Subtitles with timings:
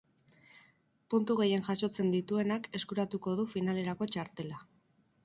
[1.13, 4.65] Puntu gehien jasotzen dituenak eskuratuko du finalerako txartela.